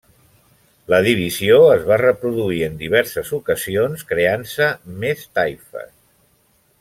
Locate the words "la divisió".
0.93-1.59